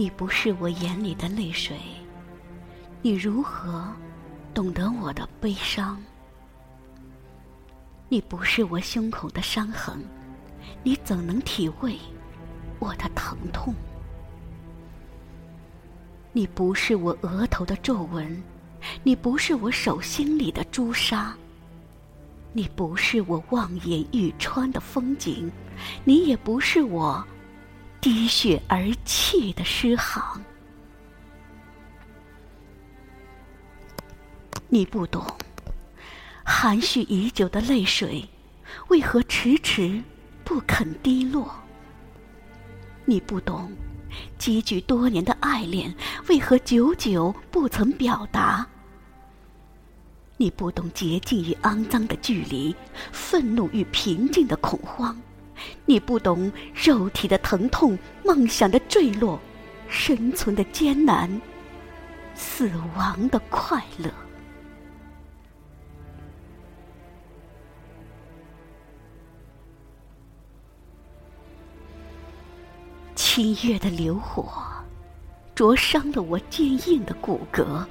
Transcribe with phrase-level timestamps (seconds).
[0.00, 1.76] 你不是我眼里的泪水，
[3.02, 3.86] 你如何
[4.54, 6.02] 懂得我的悲伤？
[8.08, 10.02] 你不是我胸口的伤痕，
[10.82, 11.98] 你怎能体会
[12.78, 13.74] 我的疼痛？
[16.32, 18.42] 你不是我额头的皱纹，
[19.02, 21.36] 你不是我手心里的朱砂，
[22.54, 25.52] 你不是我望眼欲穿的风景，
[26.04, 27.22] 你也不是我。
[28.00, 30.42] 滴血而泣的诗行，
[34.70, 35.22] 你不懂；
[36.42, 38.26] 含蓄已久的泪水，
[38.88, 40.02] 为何迟迟
[40.44, 41.54] 不肯滴落？
[43.04, 43.68] 你不懂；
[44.38, 45.94] 积聚多年的爱恋，
[46.28, 48.66] 为何久久不曾表达？
[50.38, 52.74] 你不懂洁净与肮脏的距离，
[53.12, 55.14] 愤怒与平静的恐慌。
[55.86, 59.40] 你不懂肉体的疼痛，梦想的坠落，
[59.88, 61.40] 生存的艰难，
[62.34, 64.10] 死亡的快乐。
[73.14, 74.52] 七月的流火，
[75.54, 77.84] 灼伤了我坚硬的骨骼。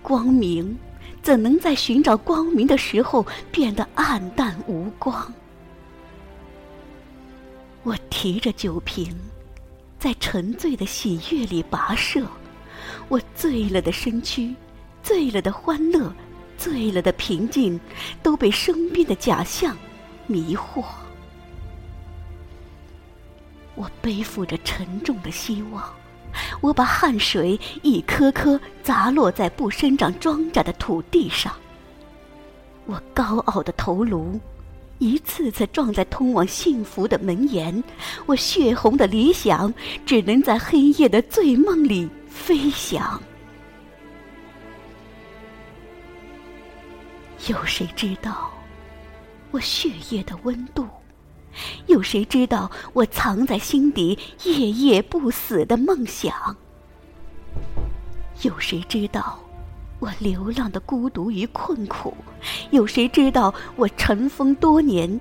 [0.00, 0.76] 光明，
[1.20, 5.32] 怎能在寻找光明的时候变得暗淡无光？
[8.16, 9.14] 提着酒瓶，
[9.98, 12.26] 在沉醉的喜悦里跋涉。
[13.10, 14.54] 我醉了的身躯，
[15.02, 16.10] 醉了的欢乐，
[16.56, 17.78] 醉了的平静，
[18.22, 19.76] 都被生病的假象
[20.26, 20.82] 迷惑。
[23.74, 25.84] 我背负着沉重的希望，
[26.62, 31.52] 我把汗水一颗颗砸落在不生长庄稼的土地上。
[32.86, 34.40] 我高傲的头颅。
[34.98, 37.82] 一次次撞在通往幸福的门沿，
[38.26, 39.72] 我血红的理想
[40.04, 43.20] 只能在黑夜的醉梦里飞翔。
[47.48, 48.50] 有谁知道
[49.50, 50.86] 我血液的温度？
[51.86, 56.56] 有谁知道我藏在心底夜夜不死的梦想？
[58.42, 59.38] 有谁知道？
[59.98, 62.14] 我流浪的孤独与困苦，
[62.70, 65.18] 有谁知道我尘封多年、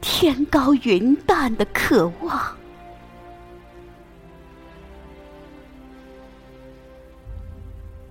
[0.00, 2.56] 天高云淡的渴望？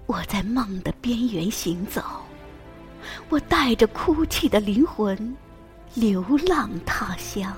[0.08, 2.02] 我在梦的边缘行走，
[3.30, 5.36] 我带着哭泣的灵魂
[5.94, 7.54] 流浪他乡。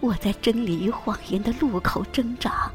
[0.00, 2.70] 我在真理与谎言的路口挣扎。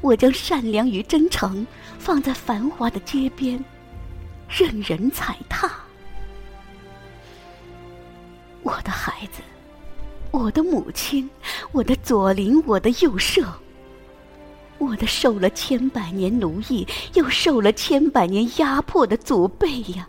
[0.00, 1.66] 我将善良与真诚
[1.98, 3.62] 放在繁华的街边，
[4.48, 5.70] 任人踩踏。
[8.62, 9.42] 我的孩子，
[10.30, 11.28] 我的母亲，
[11.72, 13.44] 我的左邻，我的右舍，
[14.78, 20.08] 我的受了千百年奴役又受了千百年压迫的祖辈呀！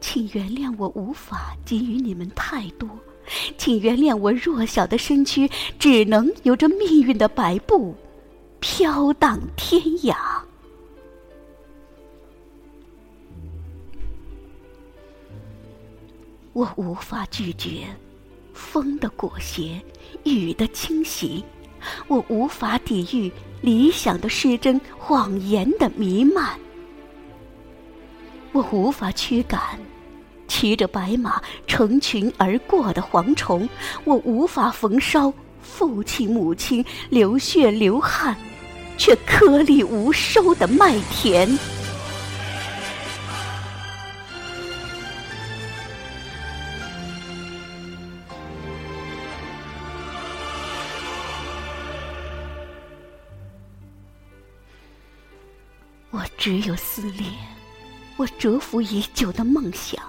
[0.00, 2.88] 请原谅我无法给予你们太多。
[3.56, 7.94] 请原谅我弱小的身躯，只能由着命运的白布，
[8.60, 10.14] 飘荡天涯。
[16.52, 17.86] 我无法拒绝
[18.52, 19.80] 风的裹挟，
[20.24, 21.42] 雨的侵袭；
[22.08, 23.30] 我无法抵御
[23.60, 26.58] 理想的失真，谎言的弥漫；
[28.52, 29.78] 我无法驱赶。
[30.60, 33.66] 骑着白马成群而过的蝗虫，
[34.04, 35.32] 我无法焚烧
[35.62, 38.36] 父亲母亲流血流汗
[38.98, 41.48] 却颗粒无收的麦田。
[56.10, 57.26] 我只有撕裂
[58.18, 59.99] 我蛰伏已久的梦想。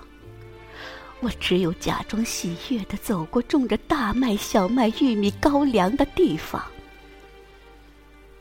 [1.21, 6.61] 我只有假装喜悦的走过种着大麦、小麦、玉米、高粱的地方。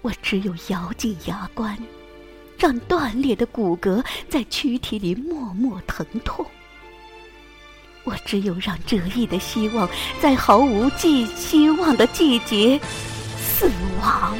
[0.00, 1.76] 我只有咬紧牙关，
[2.58, 6.44] 让断裂的骨骼在躯体里默默疼痛。
[8.04, 9.86] 我只有让折翼的希望
[10.18, 12.80] 在毫无寄希望的季节
[13.36, 14.34] 死亡。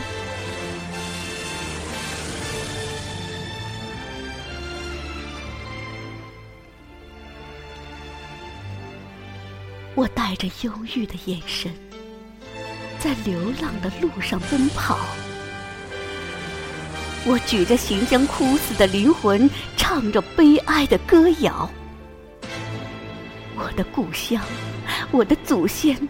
[10.01, 11.71] 我带着忧郁的眼神，
[12.99, 14.99] 在流浪的路上奔跑。
[17.27, 21.69] 我举着行将枯死的灵魂，唱着悲哀的歌谣。
[23.55, 24.43] 我的故乡，
[25.11, 26.09] 我的祖先，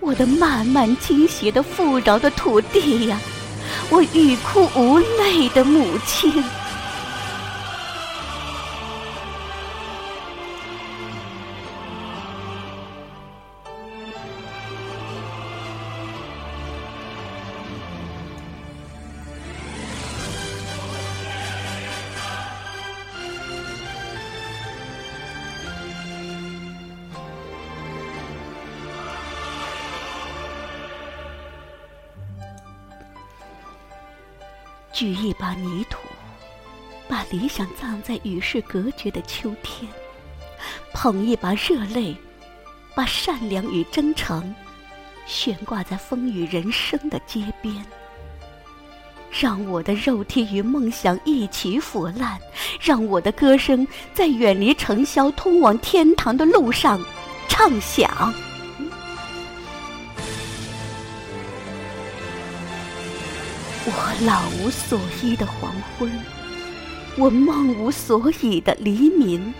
[0.00, 3.20] 我的漫漫倾斜的富饶的土地呀，
[3.88, 6.42] 我欲哭无泪的母亲。
[35.02, 35.98] 举一把泥土，
[37.08, 39.90] 把理想葬在与世隔绝的秋天；
[40.94, 42.14] 捧一把热泪，
[42.94, 44.54] 把善良与真诚
[45.26, 47.84] 悬挂在风雨人生的街边。
[49.28, 52.38] 让我的肉体与梦想一起腐烂，
[52.80, 53.84] 让我的歌声
[54.14, 57.04] 在远离尘嚣、通往天堂的路上
[57.48, 58.32] 唱响。
[63.84, 66.08] 我老无所依的黄昏，
[67.16, 69.52] 我梦无所以的黎明，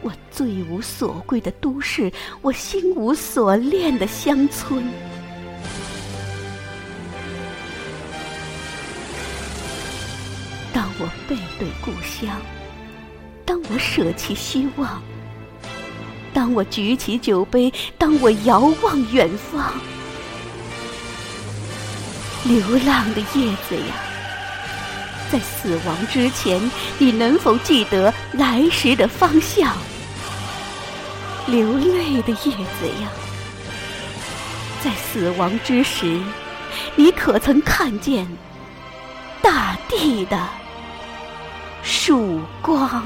[0.00, 2.10] 我醉无所归的都市，
[2.40, 4.82] 我心无所恋的乡村。
[10.72, 12.40] 当我背对故乡，
[13.44, 15.02] 当我舍弃希望，
[16.32, 19.74] 当我举起酒杯，当我遥望远方。
[22.44, 23.94] 流浪的叶子呀，
[25.30, 29.76] 在死亡之前，你能否记得来时的方向？
[31.46, 33.10] 流泪的叶子呀，
[34.82, 36.20] 在死亡之时，
[36.94, 38.26] 你可曾看见
[39.42, 40.38] 大地的
[41.82, 43.02] 曙光？